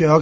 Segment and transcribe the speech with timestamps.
[0.00, 0.20] 有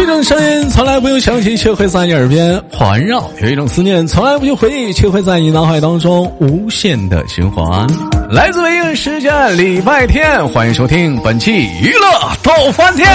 [0.00, 7.86] 一种声音从来不用响起，却会在你耳边环绕；有一种思念从来不用回忆，却会在你脑海当中无限的循环。
[8.30, 12.08] 来自北京时间礼拜天，欢迎收听本期娱乐
[12.42, 13.06] 逗翻天。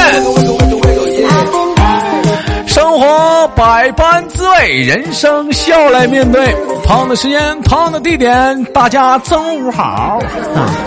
[2.67, 6.55] 生活百般滋味，人生笑来面对。
[6.83, 10.19] 胖的时间，胖的地点，大家中午好。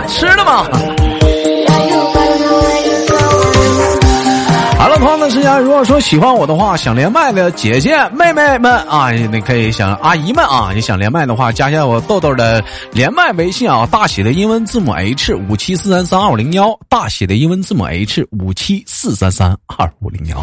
[0.06, 0.68] 吃了吗？
[4.88, 20.42] 好了，朋友们，时间如果说喜欢我的话，想连麦的姐姐妹妹们啊，你可以想阿姨们啊，你想连麦的话，加一下我豆豆的连麦微信啊，大写的英文字母 H 五七四三三二五零幺，大写的英文字母 H 五七四三三二五零幺。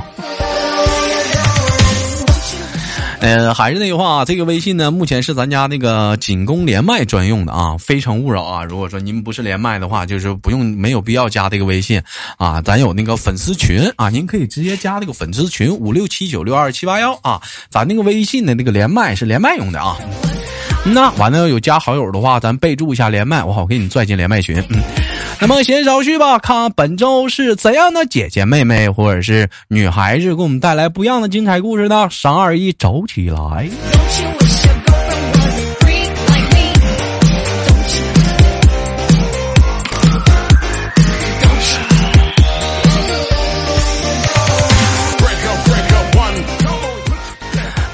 [3.19, 8.63] 呃，还是那句话，这个微信呢，目前是咱家那个仅供连麦专用的啊，非诚勿扰啊。
[8.63, 12.01] 如果说您不是连麦的话，就是不用没有必要加这个微信
[12.37, 12.61] 啊。
[12.61, 17.41] 咱有那个粉丝群啊，您可以直接加那个粉丝群五六七九六二七八幺啊。
[17.69, 19.97] 咱那个微信的那个连麦是连麦用的啊。
[20.87, 24.63] 那完了有加好友的话，咱备注一下连麦，我好给你拽进连麦群。
[24.69, 24.81] 嗯。
[25.41, 32.07] 那么闲少叙吧，看本周是怎样的姐姐妹妹或者是女孩子给我们带来不一样的精彩故事呢？
[32.11, 33.67] 三二一，走起来！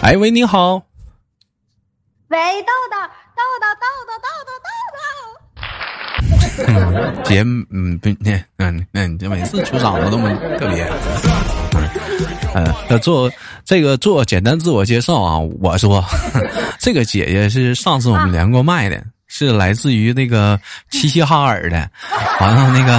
[0.01, 0.90] 哎喂，你好。
[2.31, 2.95] 喂，豆豆，
[3.35, 3.67] 豆豆，
[4.07, 4.71] 豆豆，豆豆
[7.11, 7.19] 豆。
[7.27, 10.89] 姐，嗯，不，那，嗯，嗯，这每次出场都这么特别。
[12.55, 13.29] 嗯，要做
[13.65, 15.37] 这个做简单自我介绍啊。
[15.59, 16.01] 我说，
[16.79, 20.57] 这个姐姐是上次我们连过麦的，是来自于那个
[20.89, 21.89] 齐齐哈尔的。
[22.39, 22.93] 完了那个，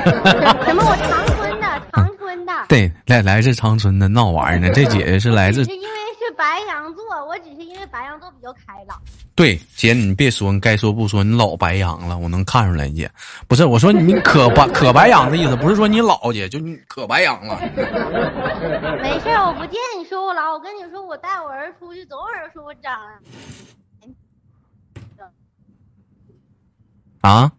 [0.64, 0.82] 什么？
[0.82, 2.52] 我长春的，长春的。
[2.68, 4.70] 对，来来自长春的闹玩呢。
[4.70, 5.62] 这姐姐是来自。
[6.40, 8.98] 白羊座，我只是因为白羊座比较开朗。
[9.34, 13.10] 对，姐，你别说，你该说不说，你老白羊了，我能看出来，姐。
[13.46, 17.60] 不是，我说你可白 可白羊的意思，不是说你老姐，就你可白羊了。
[19.02, 22.98] 没事，我不见你说我老，我跟你说，我带我儿子出去，总有人说我长。
[27.20, 27.52] 啊？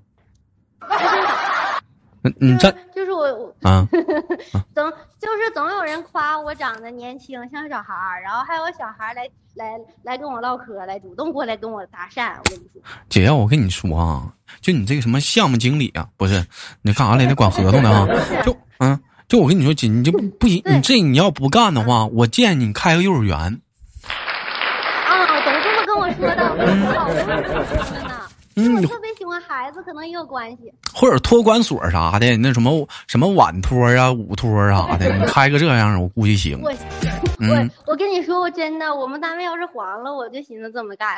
[2.40, 2.91] 你这就是
[3.22, 3.88] 我啊，
[4.74, 12.34] 总就是总有人夸我长得年轻，像小孩儿，然后还有小孩来来来跟我唠嗑，来主动过来跟我搭讪。
[12.38, 16.46] 我跟你说，姐姐，我跟你说啊，就你这个什么项目经理啊，不是
[16.82, 17.26] 你干啥来？
[17.26, 18.08] 你管 合同的啊？
[18.44, 23.38] 就嗯，就我跟你说，姐，你就不行，你这你要不干的话，我建议你开个幼儿园。
[23.38, 28.11] 啊，都这么跟我说的，
[28.56, 28.88] 公说的呢。
[28.88, 30.72] 我特别喜欢孩子，可能也有关系。
[30.94, 36.60] 或者托管所啥的，那什么什么晚托啊、午托啥的， 你开个这样，我估计行。
[36.62, 41.18] 我我我跟你说，我真的，我们单位要是黄了，我就寻思这么干。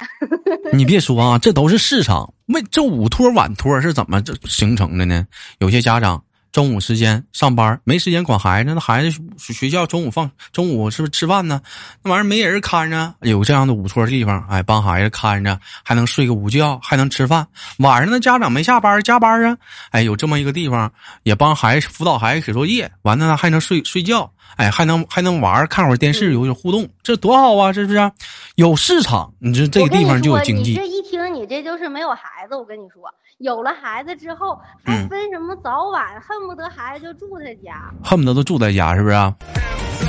[0.72, 2.34] 你 别说啊，这都是市场。
[2.46, 5.26] 没这午托晚托是怎么这形成的呢？
[5.60, 6.24] 有些家长。
[6.54, 11.60] 中午时间上班没时间管孩子，那孩子学校中午放中午是不是吃饭呢？
[12.04, 17.48] 那玩意儿没人看着，有这样的午托地方，哎，帮孩子看着，还能睡个午觉，还能吃饭。
[17.80, 19.58] 晚上的，家长没下班加班啊，
[19.90, 20.94] 哎，有这么一个地方，
[21.24, 27.74] 也帮孩子辅导孩子写作业，完了呢还能睡睡觉，哎，还能还能玩，看会儿电视，有点互动，这多好啊！
[27.74, 28.12] 是不是？
[28.54, 30.76] 有市场，你说这个地方就有经济。
[30.76, 32.56] 这一听，你这就是没有孩子。
[32.56, 33.02] 我跟你说。
[33.44, 39.16] 有了孩子之后，还分什么早晚，恨不得孩子就住他家，恨不得都住在家，是不是？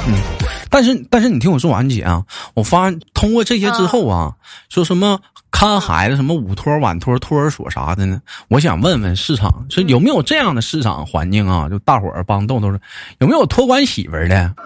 [0.06, 0.14] 嗯，
[0.70, 2.22] 但是但是你听我说完，姐啊，
[2.54, 4.32] 我发现通过这些之后啊，
[4.68, 5.18] 说什么
[5.50, 8.20] 看孩子，什么午托、晚托、托儿所啥的呢？
[8.46, 11.68] 我想问问市场，是有没有这样的市场环境啊？
[11.68, 12.68] 就大伙儿帮豆豆
[13.18, 14.54] 有没有托管媳妇儿的？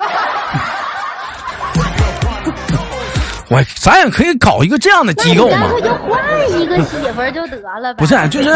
[3.50, 5.70] 我咱也可以搞一个这样的机构嘛？
[5.82, 7.98] 就换一个媳妇儿就得了呗。
[7.98, 8.50] 不是，就是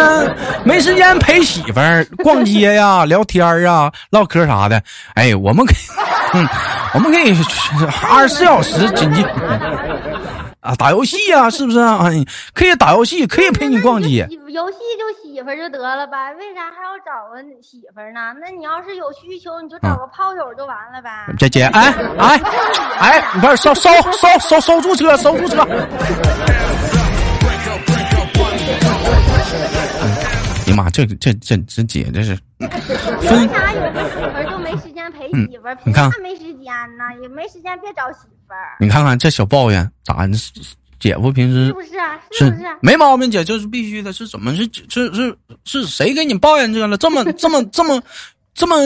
[0.64, 4.82] 没时间陪媳妇儿逛街呀、聊天啊、唠嗑啥的。
[5.14, 5.76] 哎，我们可以，
[6.34, 6.46] 嗯，
[6.94, 7.34] 我们可以
[8.10, 9.24] 二十四小时紧急。
[10.62, 12.08] 啊，打游戏呀，是不是啊？
[12.54, 14.26] 可以打游戏，可以陪你逛街。
[14.48, 18.32] 游戏就媳妇儿就得了呗，为啥还要找个媳妇儿呢？
[18.40, 21.10] 那你要是有需求，你就找个炮友就完了呗。
[21.36, 22.40] 姐姐，哎哎
[23.00, 25.62] 哎，你快收收收收收住车，收住车。
[30.64, 32.38] 哎呀妈，这这这这姐这是。
[32.60, 35.76] 为啥有个媳妇儿就没时间陪媳妇儿？
[35.82, 38.28] 你看没时间呢，也没时间别找媳
[38.80, 40.28] 你看看这小抱怨咋？
[40.98, 42.16] 姐夫平时是不是啊？
[42.30, 42.64] 是不是？
[42.80, 44.12] 没毛病，姐，就是必须的。
[44.12, 46.96] 是怎么是是是是谁给你抱怨这个了？
[46.96, 48.00] 这么 这么这么
[48.54, 48.76] 这么，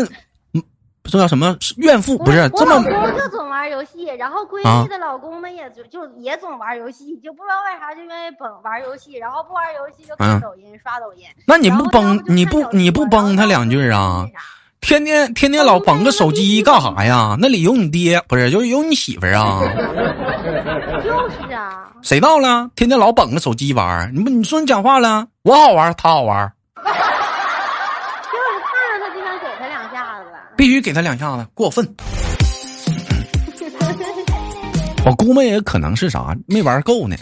[1.04, 2.16] 这叫什么怨妇？
[2.16, 2.76] 不是这么。
[2.76, 11.26] 我老公就总玩游戏，然后闺蜜的老公们也就就也总玩游戏，就不知道为啥就愿意崩玩游戏，然后不玩游戏就看抖音刷抖音。
[11.46, 14.26] 那你不崩你不你不崩他两句啊？
[14.86, 17.36] 天天天天老捧个手机干啥呀？
[17.40, 19.60] 那里有你爹，不是就是有你媳妇儿啊？
[21.02, 21.90] 就是啊。
[22.02, 22.70] 谁到了？
[22.76, 25.26] 天天老捧个手机玩，你不你说你讲话了？
[25.42, 26.48] 我好玩，他好玩。
[26.76, 26.88] 就是
[28.62, 30.26] 看着他就想给他两下子。
[30.56, 31.84] 必须给他两下子，过分。
[35.04, 37.16] 我估摸也可能是啥，没玩够呢。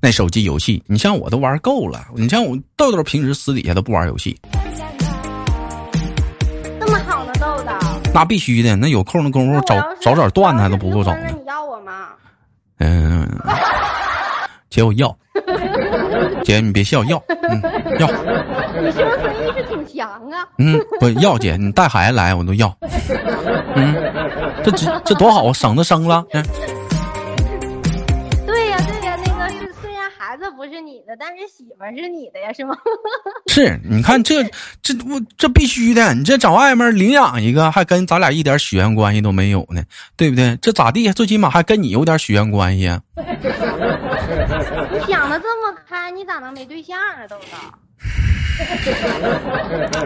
[0.00, 2.08] 那手机游戏，你像我都玩够了。
[2.14, 4.38] 你像我豆豆平时私底下都不玩游戏。
[8.16, 11.26] 那必须的，那有空的功夫找找点段子都不够找呢。
[11.28, 12.08] 你要我吗？
[12.78, 13.28] 嗯，
[14.70, 15.14] 姐我要。
[16.42, 17.62] 姐你别笑，要，嗯，
[17.98, 18.06] 要。
[18.80, 20.48] 你生存意识挺强啊。
[20.56, 22.74] 嗯，不要姐，你带孩子来我都要。
[23.74, 23.94] 嗯，
[24.64, 26.24] 这这这多好啊，省得生了。
[26.32, 26.42] 嗯。
[30.68, 32.76] 是你的，但是媳妇是你的呀，是吗？
[33.48, 34.42] 是，你看这
[34.82, 39.82] 这我这必须的，你这找外面领养一个，还跟咱俩一点血缘关系都没有呢，
[40.16, 40.56] 对不对？
[40.62, 41.10] 这咋地？
[41.12, 42.88] 最起码还跟你有点血缘关系。
[42.88, 47.56] 啊 你想的这么开，你咋能没对象啊，豆豆？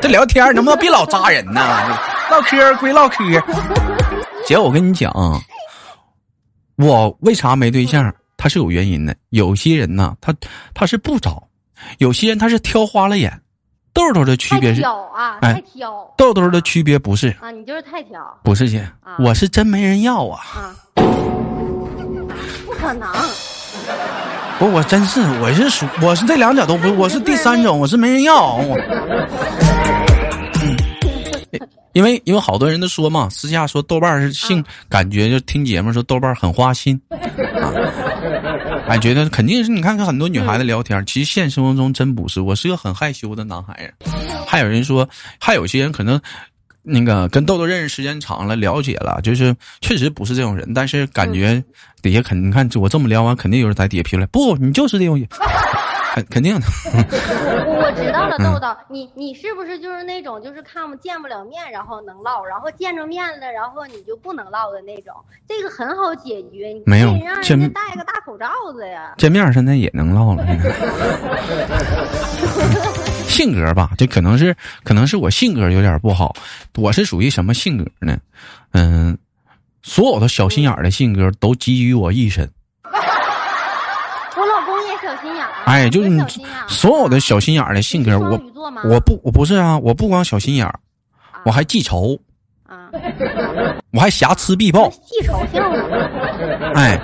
[0.00, 1.60] 这聊天能不能别老扎人呢？
[2.30, 3.24] 唠嗑归唠嗑，
[4.46, 5.12] 姐，我跟你讲，
[6.76, 8.14] 我为啥没对象？
[8.42, 10.34] 他是有原因的，有些人呢，他
[10.72, 11.46] 他是不找，
[11.98, 13.30] 有些人他是挑花了眼。
[13.92, 16.10] 豆豆的区别是挑啊，太挑。
[16.16, 18.18] 豆豆的区别不是啊，你就是太挑。
[18.42, 18.88] 不是姐，
[19.18, 20.40] 我是真没人要啊。
[20.54, 20.74] 啊，
[22.64, 23.06] 不可能。
[24.58, 28.58] 不，我真是，我是属，我是这两者都不，我是第三种，我是没人要。
[32.00, 37.74] 因为因为好多人都说嘛，私下说豆瓣是性感觉就听节目说豆瓣很花心， 啊，
[38.88, 44.10] 哎，觉得肯定是你看看很多女孩子聊天，其实现实生活中真不是，我是个很害羞的男孩子。
[44.48, 45.06] 还有人说，
[45.38, 46.18] 还有些人可能
[46.82, 51.62] 那个跟豆豆认识时间长了，了解了，就是确实不是这种人，但是感觉
[52.00, 55.28] 底下肯你看我这么聊完，肯定有人在底下评论，不，你就是这种人。
[56.14, 56.66] 肯肯定的，
[57.66, 65.14] 我我知道了，豆豆，你你是不是就是那种就是看不见不了面，然后能唠，然后见着面了，然后你就不能唠的那种？
[65.48, 69.14] 这个很好解决，你没有让人家戴个大口罩子呀。
[69.18, 70.44] 见面现在也能唠了。
[73.28, 76.34] 性格吧，这可能是可能是我性格有点不好。
[76.76, 78.18] 我是属于什么性格呢？
[78.72, 79.16] 嗯，
[79.82, 82.50] 所有的小心眼的性格都集于我一身。
[85.64, 86.22] 哎，就是你
[86.66, 88.40] 所有的小心眼儿的性格，我
[88.84, 90.74] 我不我不是啊，我不光小心眼儿，
[91.44, 92.18] 我还记仇
[92.66, 92.88] 啊，
[93.92, 94.88] 我还瑕疵必报。
[94.88, 95.70] 记仇像
[96.74, 97.00] 哎，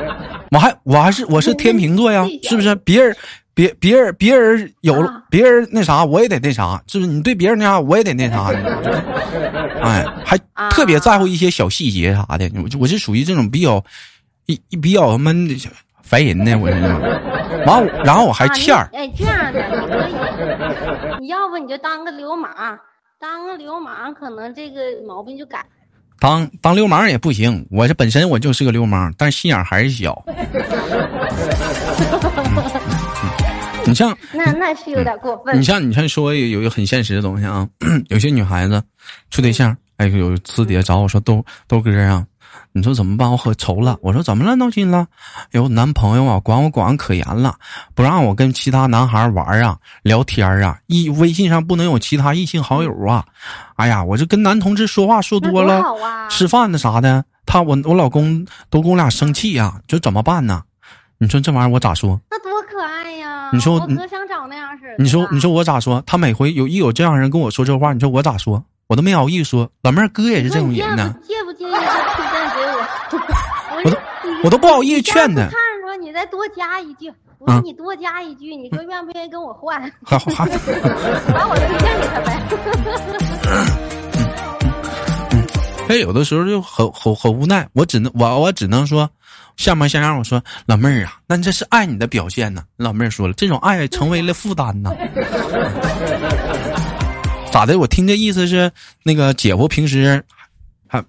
[0.50, 2.74] 我还我还是我是天秤座呀，是不是？
[2.76, 3.16] 别人
[3.54, 7.10] 别别人别人有别人那啥，我也得那啥，是不是？
[7.10, 8.50] 你对别人那啥，我也得那啥。
[9.82, 10.38] 哎，还
[10.70, 12.50] 特别在乎一些小细节啥的。
[12.56, 13.82] 我我是属于这种比较
[14.46, 15.54] 一比较闷的。
[16.02, 16.76] 烦人呢，我是，
[17.66, 18.88] 完我，然后我还欠儿。
[18.92, 22.78] 哎，这样的你可以，你要不你就当个流氓，
[23.18, 25.64] 当个流氓可能这个毛病就改。
[26.18, 30.24] 当当流氓也不行，我这本身我就是个流氓，但是心眼还是小。
[33.86, 35.56] 你像那那是有点过分。
[35.56, 37.68] 你像你像说有有一个很现实的东西啊，
[38.08, 38.82] 有些女孩子
[39.30, 42.26] 处对象，哎，有私底下找我说豆豆哥啊。
[42.76, 43.30] 你说怎么办？
[43.30, 43.96] 我可愁了。
[44.02, 44.54] 我说怎么了？
[44.54, 45.06] 闹心了？
[45.52, 47.54] 有男朋友啊，管我管可严了，
[47.94, 53.24] 不让我跟其他男孩玩啊，聊天啊，一微信上不能有其他异性好友啊。
[53.76, 55.82] 哎呀，我就跟男同志说话说多了，
[56.28, 60.62] 吃饭的啥的，他我我老公都跟我俩生气呀，就怎么办呢？
[61.16, 62.20] 你说这玩意儿我咋说？
[62.30, 63.48] 那多可爱呀！
[63.54, 66.02] 你说我可想找那样式你说你说我咋说？
[66.06, 68.62] 他每回有一有这样人跟我说这话，你说我咋说？
[68.86, 69.70] 我都没好意思说。
[69.82, 71.14] 老妹儿哥也是这种人呢。
[71.26, 71.72] 介不介意
[73.12, 73.18] 我？
[73.84, 73.98] 我都
[74.44, 75.42] 我都不好意思劝他。
[75.42, 79.80] 看着你再多加一句，我说你多加一句，你说愿不愿意跟我换？
[80.04, 80.46] 好好好，
[81.32, 82.40] 把我推荐给他呗。
[85.88, 89.08] 哎，有的时候就很很很无奈，我只能我我只能说，
[89.56, 90.18] 下模像样。
[90.18, 92.64] 我说老妹儿啊，那这是爱你的表现呢。
[92.76, 94.92] 老妹儿说了，这种爱成为了负担呢。
[97.52, 97.78] 咋的？
[97.78, 98.68] 我听这意思是，
[99.04, 100.20] 那个姐夫平时
[100.88, 101.00] 还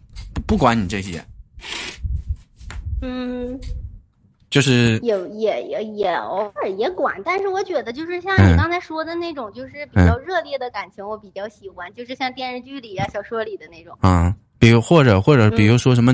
[0.46, 1.26] 不管你这些。
[3.02, 3.60] 嗯，
[4.50, 13.96] 就是也也也也偶尔也管，但是我觉得就是像嗯你刚才说的那种，就是比较热烈的感情，我比较喜欢，就是像电视剧里啊、小说里的那种。
[14.02, 16.12] 啊，比如或者或者比如说什么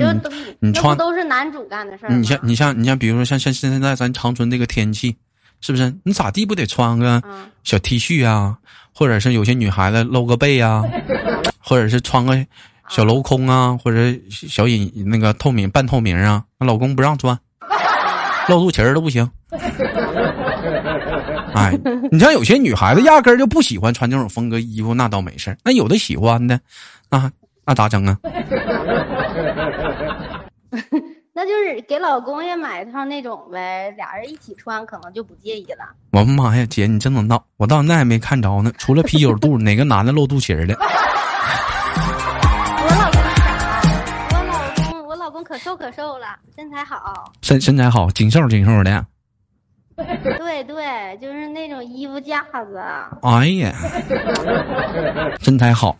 [0.60, 2.12] 你穿都是男主干的事儿？
[2.12, 5.16] 你像你像你像比如说像像现在咱长春这个天气，
[5.60, 5.94] 是不是？
[6.02, 8.58] 你咋地不得穿个嗯小 T 恤啊，
[8.92, 10.82] 或者是有些女孩子露个背啊，
[11.58, 12.34] 或者是穿个
[12.88, 13.98] 小镂空啊，或者
[14.30, 17.38] 小隐那个透明半透明啊，那老公不让穿，
[18.48, 19.28] 露肚脐儿都不行。
[21.54, 21.72] 哎，
[22.10, 26.60] 你像有些女孩子压根儿就不喜欢穿这种风格衣服，那倒没事儿那有的喜欢的，
[27.08, 27.30] 啊，
[27.64, 28.18] 那咋整啊？
[31.36, 35.84] 那就是给老公也买一套那种呗，俩人一起穿可能就不介意了。
[36.12, 37.44] 我妈呀，姐，你真能闹！
[37.56, 40.78] 我到现在还没看着呢，除了啤酒肚，哪个男的露肚脐儿的？
[45.54, 47.32] 可瘦可瘦了，身材好。
[47.40, 49.06] 身身材好，紧瘦紧瘦的。
[49.94, 52.82] 对对，就是那种衣服架子。
[53.22, 53.72] 哎呀，
[55.40, 55.96] 身材好，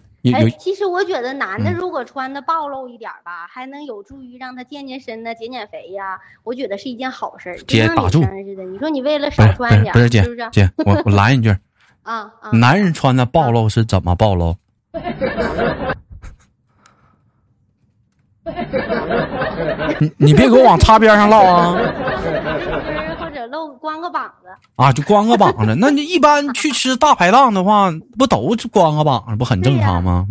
[0.59, 10.49] 其实我觉得男的嗯如果穿的暴露一点儿吧，还能有助于让他健健身呢、减减肥呀、我觉得是一件好事姐打住你说你为了少穿点不是姐是不是？
[10.51, 11.57] 姐，我我拦一句，
[12.03, 12.51] 啊啊！
[12.51, 14.57] 男人穿的暴露是怎么暴露？
[20.01, 21.73] 你你别给我往擦边上唠啊！
[23.19, 25.75] 或者露光个膀子，啊，就光个膀子。
[25.79, 30.27] 那你一般去吃大排档的话，不都是光个膀子，不很正常吗？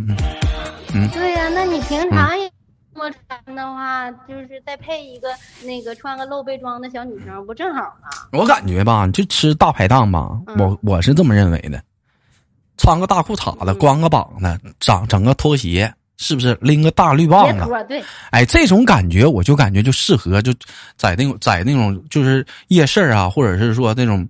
[0.93, 2.48] 嗯，对呀、那你平常也
[2.93, 5.29] 这么穿的话，就是再配一个
[5.63, 8.10] 那个穿个露背装的小女生，不正好吗？
[8.32, 11.82] 我感觉吧，就吃大排档吧，嗯我我是这么认为的，
[12.77, 15.91] 穿个大裤衩子，嗯光个膀子，整整个拖鞋，
[16.24, 17.65] 是不是拎个大绿棒子？
[17.88, 20.53] 对，哎，这种感觉我就感觉就适合就
[20.96, 24.27] 在那种在那种就是夜市啊，或者是说那种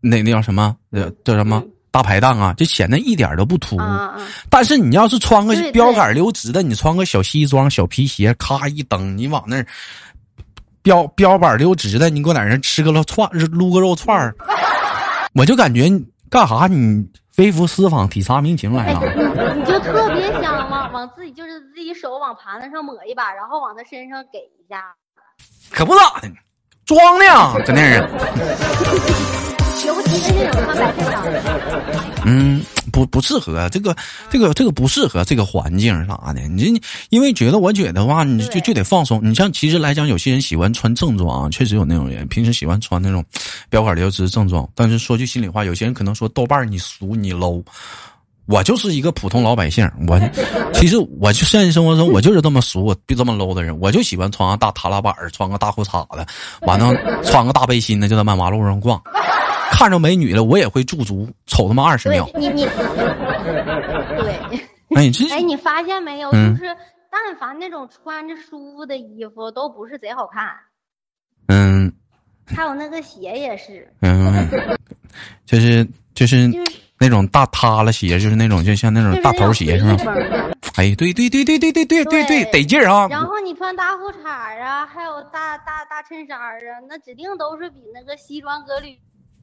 [0.00, 0.74] 那那叫什么？
[0.92, 1.60] 呃叫什么？
[1.64, 3.80] 嗯大排档啊，就显得一点都不突兀。
[4.50, 9.64] 但是你要是穿个标杆溜直的，你穿个小西装、小皮鞋，咔一蹬，你往那儿
[10.82, 14.34] 标标板溜直的，你给我在那儿吃个肉串，撸个肉串儿，
[15.34, 15.88] 我就感觉
[16.28, 19.00] 干啥你微服私访、体察民情来了。
[19.54, 24.94] 你你就特别想往往自己就是自己手往盘子上抹一把，然后往他身上给一下，
[25.70, 26.30] 可不咋的，
[26.86, 27.26] 装的
[27.66, 28.08] 是。
[29.84, 31.20] 尤其是那种白衬衫。
[32.24, 33.94] 嗯，不不适合这个
[34.30, 36.40] 这个这个不适合这个环境啥的。
[36.48, 39.20] 你因为觉得我觉得话，你就就得放松。
[39.22, 43.22] 你像其实来讲，有些人喜欢穿正装啊，确实有那种人，平时喜欢穿那种
[43.68, 44.66] 标杆溜直正装。
[44.74, 47.62] 但是说句心里话，有些人可能说豆瓣儿你俗你 low。
[48.46, 50.20] 我就是一个普通老百姓，我
[50.72, 56.24] 其实我就现实生活中我就是这么俗，我别这么 low 的人，我就喜欢穿个大踏拉板儿，穿个大裤衩子，
[56.66, 59.00] 完了穿个大背心的，就在马路上逛。
[59.70, 62.28] 看着美女了，我也会驻足瞅他妈二十秒。
[62.32, 64.32] 对你你，对，
[64.94, 66.30] 哎，这哎，你发现没有？
[66.32, 66.76] 嗯就是
[67.10, 70.44] 但凡那种穿着舒服的衣服，都不是贼好看。
[71.48, 71.92] 嗯
[72.46, 74.48] 还有那个鞋也是，嗯，
[75.46, 75.84] 就是
[76.14, 80.14] 就是就是那种大塌了鞋，就是那种就像那种大头鞋是吧那种？
[80.14, 83.06] 随意风的哎，对对对对对对对对对，对得劲儿啊！
[83.08, 88.98] 然后你穿大裤衩儿啊，还有大大大衬衫儿啊，那指定都是比那个西装革履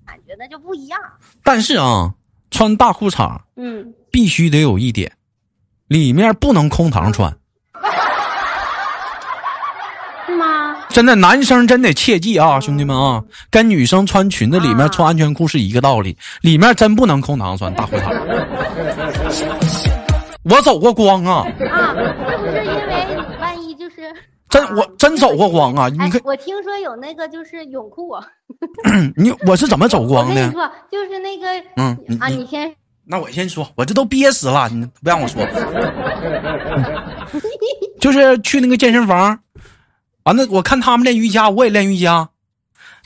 [0.06, 1.00] 感觉那就不一样。
[1.44, 2.14] 但是啊，
[2.50, 5.12] 穿大裤衩嗯，必须得有一点，
[5.88, 7.34] 里面不能空膛穿。
[10.26, 10.81] 是吗？
[10.94, 18.14] 真的，男生真得切记啊，兄弟们啊，跟女生穿裙子里面啊穿安全裤是一个道理，里面真不能空膛穿大裤衩。
[20.44, 21.96] 我走过光啊，啊，
[22.30, 24.12] 是不是因为你万一就是？
[24.50, 25.88] 真啊我真走过光啊！
[25.88, 28.26] 你哎看，，我听说有那个就是泳裤，啊
[29.16, 30.36] 你我是怎么走光的？
[30.36, 32.70] 跟你说，就是那个，嗯啊，你你先，
[33.06, 35.42] 那我先说，我这都憋死了，你不让我说。
[38.02, 39.40] 就是去那个健身房，
[40.24, 42.30] 完了我看他们练瑜伽，我也练瑜伽。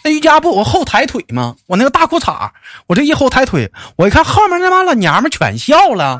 [0.03, 1.55] 那瑜伽不我后抬腿吗？
[1.67, 2.49] 我那个大裤衩，
[2.87, 6.19] 我这一后抬腿，我一看后面那帮老娘们全笑了。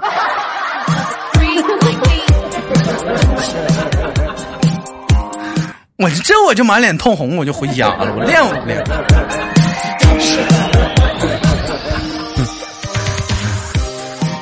[5.97, 8.13] 我这我就满脸通红，我就回家了。
[8.17, 8.83] 我练我不练。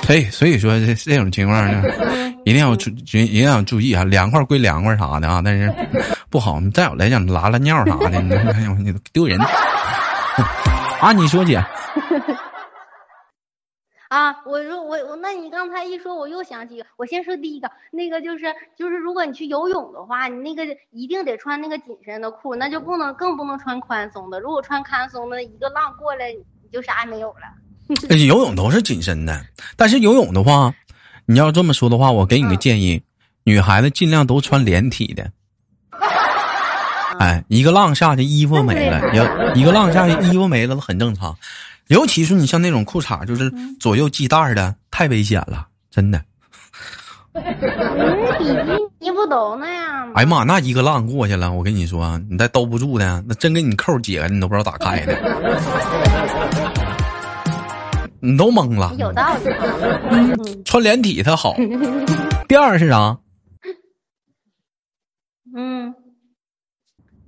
[0.06, 1.84] 所 以所以说这这种情况呢，
[2.46, 5.74] 一定要注一定要注意啊，凉快归凉快啥的啊，但是
[6.30, 6.60] 不好。
[6.60, 9.40] 你再有来讲拉拉尿啥的，你哎呦你丢人。
[11.00, 11.58] 啊，你说姐，
[14.10, 18.46] 啊，我说我我，那你刚才一说，我又想起，我先说第一个，那个就是
[18.78, 24.40] 就是，如果你去游泳的话，你那个一定得穿那个紧身的裤，那就不能更不能穿宽松的。
[24.40, 27.42] 如果穿宽松的，一个浪过来，你就啥也没有了。
[28.28, 29.46] 游泳都是紧身的，
[29.76, 30.74] 但是游泳的话，
[31.26, 33.02] 你要这么说的话，我给你个建议，
[33.44, 35.32] 女孩子尽量都穿连体的。
[37.20, 41.36] 哎，一个浪下去，衣服没了；要一个浪下去，衣服没了，都很正常。
[41.88, 46.22] 尤其是你像那种裤衩，就是左右系带的，太危险了，真的。
[47.34, 47.42] 比
[48.46, 48.54] 基
[49.00, 50.14] 尼不都那样吗？
[50.16, 55.14] 哎呀妈，那一个浪过去了，我跟你说，你再兜不住的，那真给你扣解了，你都不知道咋开的，
[58.26, 58.96] 你都懵了。
[58.98, 60.64] 有道理。
[60.64, 61.56] 穿连体它好。
[62.48, 63.18] 第二是啥？
[65.54, 65.94] 嗯。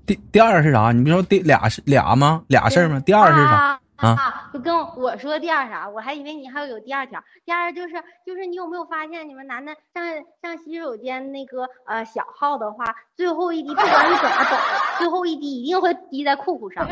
[0.05, 0.93] 第第二是啥？
[0.93, 2.41] 你不说第俩是俩吗？
[2.47, 2.99] 俩事儿吗？
[3.01, 3.79] 第二是啥？
[3.97, 7.21] 啊，就跟我说第二啥，我还以为你还有第二条。
[7.43, 7.95] 第二就是
[8.25, 10.01] 就是你有没有发现，你们男的上
[10.41, 12.85] 上洗手间那个呃小号的话，
[13.17, 14.55] 最后一滴不管你怎么走，
[14.97, 16.87] 最后一滴一定会滴在裤裤上。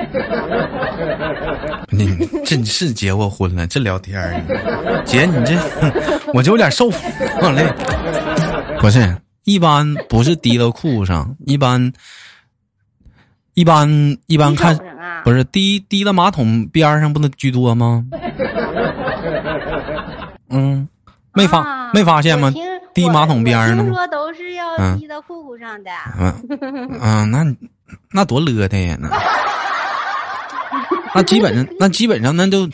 [1.90, 5.56] 你真是结过婚了，这聊天儿，姐你这
[6.34, 6.98] 我就有点受不
[7.48, 7.74] 了。
[8.82, 9.00] 不是，
[9.46, 11.94] 一般不是滴到裤上，一般
[13.54, 13.88] 一般
[14.28, 14.78] 一般看。
[15.24, 18.04] 不是滴滴到马桶边上不能居多吗？
[20.50, 20.88] 嗯，
[21.34, 22.52] 没发没发现吗？
[22.94, 25.90] 滴马桶边上听说都是要滴到裤裤上的。
[26.20, 26.34] 嗯
[27.02, 27.44] 嗯，那
[28.12, 28.96] 那多勒的呀！
[29.00, 29.10] 那
[31.16, 32.68] 那基本上那基本上那就，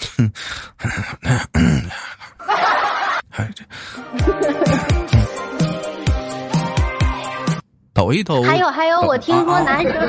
[7.93, 8.41] 抖一抖。
[8.43, 10.08] 还有还有，我听说男生。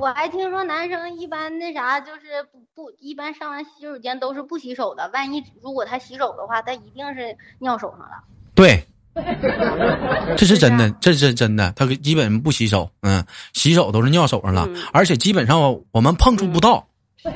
[0.00, 5.10] 我还听说男生一般那啥，就是不不一般上完洗手间都是不洗手的。
[5.12, 8.22] 万一如果他洗手的话，他一定是尿手上了。
[8.54, 8.84] 对，
[10.36, 11.72] 这是真的，这是真的。
[11.76, 16.86] 他基本不洗手，嗯，洗手都是尿手上了，而且基本上我们碰触不到。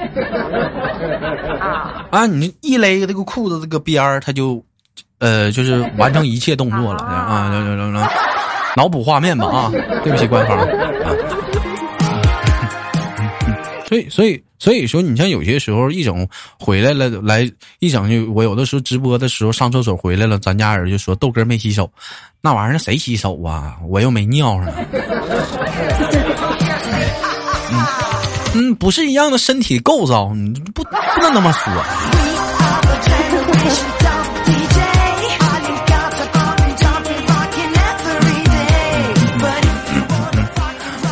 [2.11, 4.65] 啊，你一勒这个裤子这个边儿，他就
[5.19, 8.11] 呃，就是完成一切动作了 啊！
[8.77, 9.69] 脑补画面吧啊！
[10.05, 10.67] 对不起，官方啊。
[13.91, 16.25] 所以，所以，所以说，你像有些时候一整
[16.61, 17.51] 回来了，来
[17.81, 21.91] 一整就我有的时候直播的时候上厕所回来了，咱家人就说豆哥没洗手，
[22.41, 23.75] 那玩意儿谁洗手啊？
[23.89, 24.73] 我又没尿上。
[27.73, 27.85] 嗯
[28.55, 31.73] 嗯，不是一样的身体构造，你不不能那么说。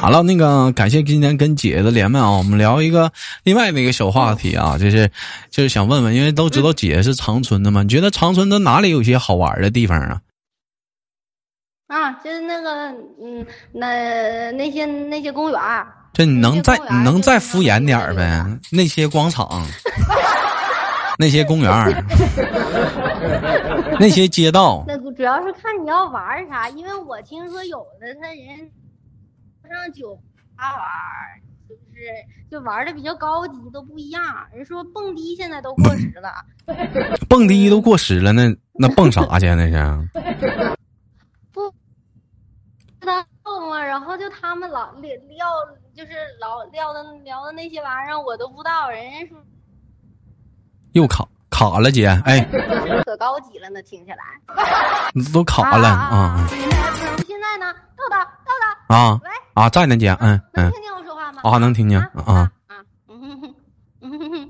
[0.08, 5.06] 好了，那个感谢今天跟姐的连麦啊，我们聊一个另外的一个小话题啊，就是
[5.50, 10.22] 就是想问问，因为都知道姐是长春的嘛，你觉得长春的哪里有些好玩的地方啊？
[11.88, 12.86] 啊，就是那个
[13.22, 15.60] 嗯，那那些那些公园
[16.14, 18.42] 这你能再你能再敷衍点儿呗？
[18.72, 19.62] 那些广场，
[21.20, 22.04] 那些公园
[24.00, 24.82] 那些街道。
[24.88, 28.70] 那主要是看你要玩啥，因为我听说有的他人。
[29.68, 30.14] 上酒
[30.56, 30.86] 吧玩，
[31.68, 34.46] 就是就玩的比较高级，都不一样。
[34.52, 36.32] 人说蹦迪现在都过时了，
[37.28, 40.08] 蹦迪都过时了，那那蹦啥去那是？
[41.52, 41.72] 不，
[43.00, 45.46] 他蹦啊，然后就他们老撂撂，
[45.94, 48.88] 就是老聊的聊的那些玩意儿，我都不知道。
[48.90, 49.38] 人家说
[50.92, 51.26] 又卡
[51.58, 52.40] 卡了，姐，哎，
[53.04, 54.18] 可高级了，呢听起来。
[55.32, 56.46] 都卡了啊。
[56.48, 56.60] 现
[57.40, 57.74] 在呢？
[57.96, 58.16] 豆豆，
[58.46, 59.30] 豆豆啊，喂。
[59.54, 61.40] 啊，在呢，姐，嗯嗯，能听见我说话吗？
[61.42, 62.48] 啊，能听见啊啊，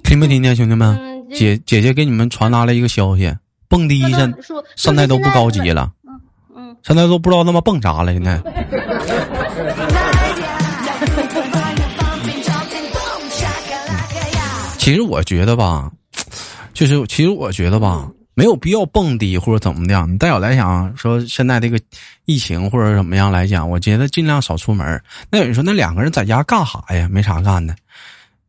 [0.05, 1.25] 听没听见，兄弟们？
[1.33, 3.35] 姐姐姐给你们传达了一个消息，
[3.71, 4.35] 蹦迪现
[4.77, 6.21] 现在都不高级了，嗯
[6.57, 8.39] 嗯，现在都不知道他妈蹦啥了，现在。
[14.77, 15.91] 其实我觉得吧，
[16.79, 18.09] 就是其实我觉得吧。
[18.35, 20.07] 没有必要蹦迪或者怎么的。
[20.07, 21.77] 你代表来讲说，现在这个
[22.25, 25.03] 疫情或者怎么样来讲，我觉得尽量少出门。
[25.29, 27.09] 那有人说，那两个人在家干啥呀？
[27.11, 27.75] 没啥干的。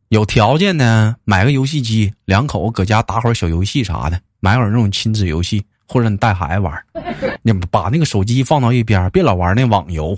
[0.10, 6.84] 有条件呢，买个游戏机，两口搁家打会儿小游戏啥的，买会儿那种亲子游戏，或者你带孩子玩，
[7.42, 10.16] 你把那个手机放到一边，别老玩那网游。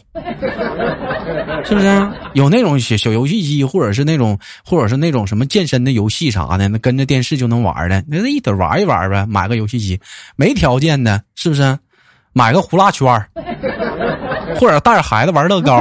[1.64, 6.68] 是不是有那种小小游戏机，或者是那种，或者是那种什么健身的游戏啥的？
[6.68, 9.26] 那跟着电视就能玩的，那一得玩一玩呗。
[9.28, 10.00] 买个游戏机，
[10.36, 11.78] 没条件的，是不是？
[12.34, 13.08] 买个呼啦圈
[14.56, 15.80] 或者带着孩子玩乐高。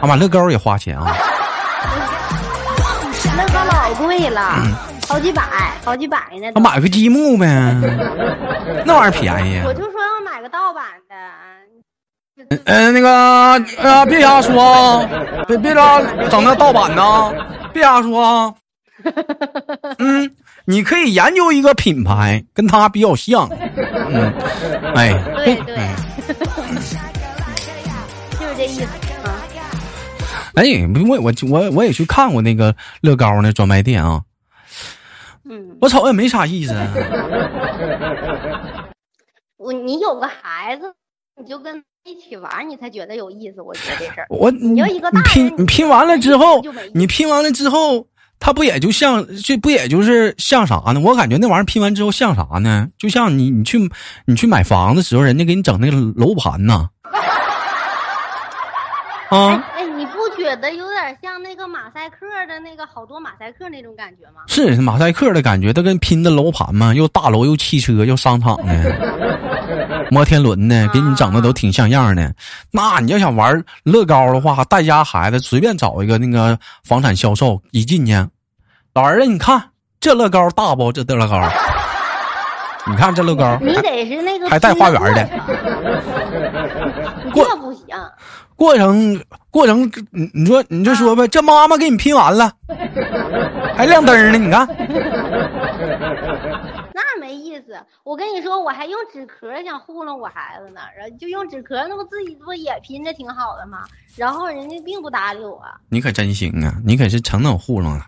[0.00, 1.16] 啊买，乐高也花钱啊！
[3.36, 4.62] 乐高老贵了。
[5.08, 5.42] 好几百，
[5.84, 6.50] 好几百呢。
[6.54, 7.46] 那买个积木呗，
[8.86, 9.60] 那玩意儿便宜。
[9.64, 11.14] 我就说要买个盗版的。
[12.64, 13.10] 嗯，那个
[13.78, 15.08] 呃，别瞎说啊，
[15.48, 18.54] 别别拉整那盗版的，别瞎说啊。
[19.98, 20.30] 嗯，
[20.64, 23.48] 你可以研究一个品牌，跟它比较像。
[24.10, 24.32] 嗯，
[24.94, 25.12] 哎，
[25.44, 25.76] 对对，
[28.38, 28.84] 就是这意思
[29.24, 29.34] 啊。
[30.54, 30.64] 哎，
[31.08, 34.22] 我我我我也去看过那个乐高那专卖店啊。
[35.48, 36.74] 嗯，我瞅也没啥意思。
[39.58, 40.92] 我你有个孩子，
[41.38, 43.60] 你就跟一起玩，你才觉得有意思。
[43.60, 48.06] 我觉得这事儿，我你要一个你拼你拼完了之后，你你拼完了之后，
[48.40, 51.00] 它不也就像这不也就是像啥呢？
[51.00, 52.88] 我感觉那玩意儿拼完之后像啥呢？
[52.98, 53.78] 就像你你去
[54.24, 56.88] 你去买房子时候，人家给你整那个楼盘呢。
[59.28, 62.18] 啊，哎，你不觉得有点像那个马赛克
[62.48, 64.42] 的那个好多马赛克那种感觉吗？
[64.46, 68.64] 是马赛克的感觉，它跟拼的楼盘嘛，又大楼又汽车又商场的，
[70.10, 72.34] 摩天轮呢，给你整的都挺像样的。
[72.70, 78.12] 那你要想玩乐高的话，带家孩子随便找一个那个房产销售，一进去，
[78.94, 79.62] 老儿子，你看
[80.00, 80.92] 这乐高大不？
[80.92, 81.42] 这乐高，
[82.86, 85.28] 你看这乐高，你得是那个还带花园的
[87.32, 87.84] 过这不行。
[88.54, 92.50] 过程过程，你你说你就说呗，这妈妈给你拼完了，
[93.76, 94.66] 还亮灯呢，你看。
[98.04, 103.84] 我跟你说，我还用纸壳想糊弄我孩子呢，然后就用纸壳，那不自己不也拼着挺好的吗？
[104.16, 105.62] 然后人家并不搭理我。
[105.88, 106.74] 你可真行啊！
[106.84, 108.06] 你可是成能糊弄了。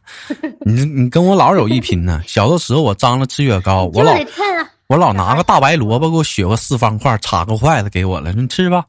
[0.60, 2.22] 你你跟我老有一拼呢。
[2.26, 4.12] 小的时候我张罗吃雪糕，我老
[4.86, 8.84] 我老拿个大白萝卜给我削个四方块，插个筷子给我了，说你吃吧。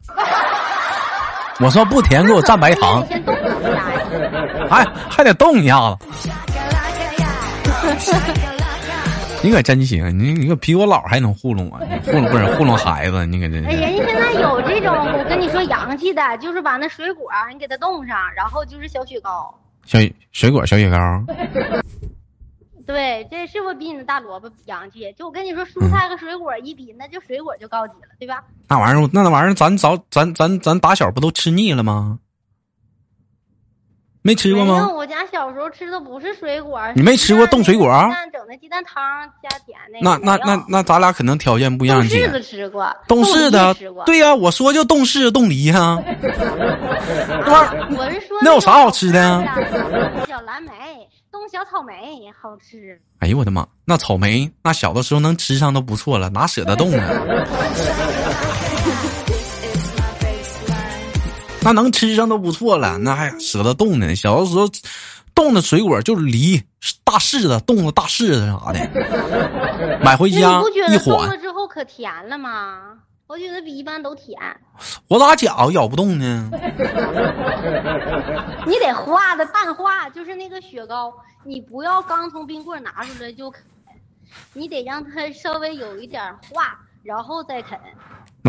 [1.60, 4.02] 我说不甜，给我蘸白糖，先动一下呀。
[4.70, 5.98] 还还得动一下子。
[9.44, 13.78] 你可真行，你你可比我姥还能糊弄我，你糊弄不是糊弄孩子，你可真哎，是。
[13.80, 19.54] 人家现在有这种，我跟你说洋气的，就是把那水果儿你给它冻上，然后就是小雪糕。
[19.86, 19.98] 小
[20.34, 21.24] 水果小雪糕，
[22.86, 25.12] 对，这是不是比你的大萝卜洋气？
[25.18, 28.44] 就我跟你说，蔬菜和水果一比，那就水果就高级了，对吧？
[28.68, 32.20] 那玩意儿那玩意儿咱早咱咱咱打小不都吃腻了吗？
[34.22, 34.88] 没吃过吗？
[34.94, 36.82] 我家小时候吃的不是水果。
[36.96, 39.02] 你没吃过冻水果儿鸡蛋整的鸡蛋汤
[39.42, 45.80] 加甜那那那那那咱俩可能条件不一样，冻柿子吃过，冻柿子吃过。，对呀、我说就冻柿子冻梨呀、
[47.48, 49.22] 啊，我是说那有啥好吃的
[50.28, 50.72] 小蓝莓，
[51.32, 53.00] 冻小草莓，好吃。
[53.20, 57.10] 哎呦我的妈，那草莓那小的时候能吃上都不错了，哪舍得冻啊？
[61.62, 64.16] 那能吃上都不错了，那还舍得冻呢？
[64.16, 64.68] 小的时候
[65.36, 66.62] 冻的水果就是梨、
[67.04, 72.98] 大柿子、冻的大柿子啥的，买回家一你不觉得冻了，之后可甜了吗？
[73.28, 74.40] 我觉得比一般都甜。
[75.08, 76.50] 我咋觉咬不动呢？
[78.66, 83.62] 你得化的半化，就是那个雪糕，你不要刚从冰棍拿出来就啃，
[84.54, 87.78] 你得让它稍微有一点化，然后再啃。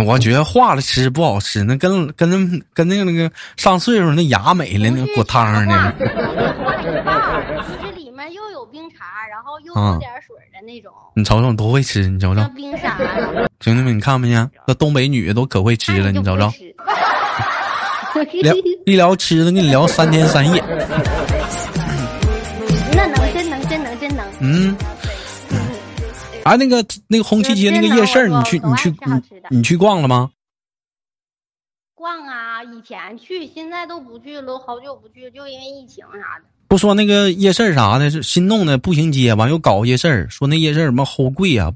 [0.01, 2.37] 那我觉得化了吃不好吃，那跟跟那
[2.73, 5.75] 跟那个那个上岁数那牙没了，那个果汤呢？
[5.77, 5.95] 呢？
[5.99, 6.13] 你得
[6.65, 7.45] 化一半儿，
[7.81, 8.95] 就是里面又有冰碴，
[9.31, 12.97] 然后又啊有点水的那种，你瞅瞅多会吃，你瞅瞅，冰沙。
[13.61, 14.51] 兄弟们，你看没见？
[14.67, 16.53] 那东北女的都可会吃了，哎你瞅瞅，瞅。
[18.43, 18.55] 聊
[18.87, 20.63] 一聊吃的，跟你聊三天三夜。
[22.93, 24.27] 那能真能真能真能。
[24.41, 24.77] 嗯，
[26.51, 30.33] 啊，那个那个红旗街那个夜市，你去你去你你去逛了吗？
[31.95, 36.45] 逛啊，以前去，现在都不去了，都好久不去，就因为疫情啥的。
[36.67, 41.73] 不说那个夜市啥的，是新弄的步行街，完又搞夜市，说那夜市什么齁贵啊，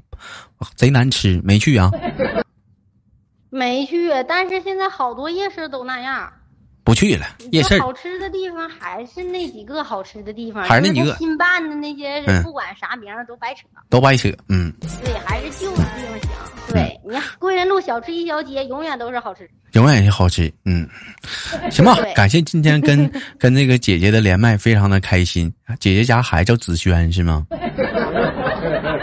[0.75, 1.89] 贼难吃，没去啊？
[3.49, 6.33] 没去，但是现在好多夜市都那样。
[6.85, 13.61] 不去了，夜市好吃的地方还是那几个好吃的地方，还是那几个新办的那些，嗯不管啥名儿都白扯。
[13.89, 14.71] 都白扯，嗯。
[15.03, 16.29] 对，还是旧的地方行。
[16.71, 19.49] 对你贵人路小吃一条街，永远都是好吃。
[19.73, 20.87] 永远是好吃，嗯，
[21.71, 25.51] 行吧，感谢今天跟 跟那个姐姐的连麦，非常的开心。
[25.79, 27.45] 姐姐家孩子叫子轩是吗？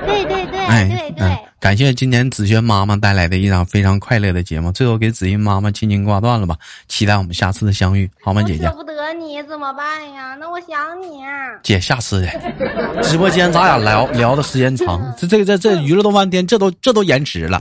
[0.07, 4.71] 对对对哎，对对嗯，感谢今年子萱妈妈带来的一场非常快乐的节目。
[4.73, 6.57] 最后给子欣妈妈轻轻挂断了吧，
[6.89, 8.77] 期待我们下次的相遇，好吗，姐姐我舍？
[8.77, 10.37] 不得你怎么办呀？
[10.39, 11.31] 那我想你啊。
[11.63, 17.61] 姐，下次的直播间咱俩聊聊的时间长，这这这这娱乐多半天，这都这都延迟了，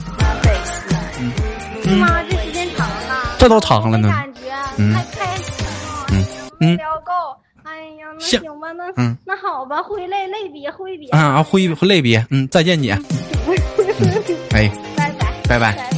[1.82, 2.08] 是吗？
[2.28, 4.40] 这时间长了，这都长了呢感觉
[4.78, 6.24] 嗯太开心了，嗯
[6.60, 7.12] 嗯聊够。
[7.64, 12.92] 哎呀，那行行吧，那嗯那好吧，挥泪泪别挥别，啊，挥泪别，嗯，再见姐，
[14.52, 15.72] 哎，拜拜拜拜。
[15.72, 15.90] 拜。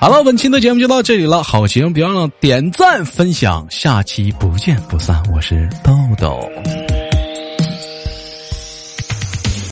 [0.00, 5.22] 好了，本期的节目就到这里了，好节目别忘了点赞分享，下期不见不散。
[5.32, 7.01] 我是豆豆。